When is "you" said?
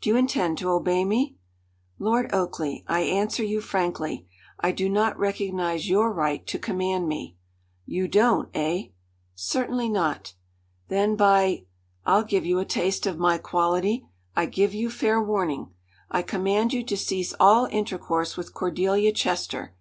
0.08-0.16, 3.44-3.60, 7.84-8.08, 12.46-12.58, 14.72-14.88, 16.72-16.82